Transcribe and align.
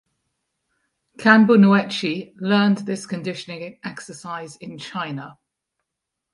Kanbun 1.19 1.61
Uechi 1.69 2.33
learned 2.39 2.79
this 2.87 3.05
conditioning 3.05 3.77
exercise 3.83 4.55
in 4.55 4.79
China. 4.79 5.37